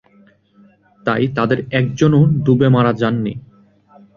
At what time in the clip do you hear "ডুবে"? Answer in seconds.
2.45-2.67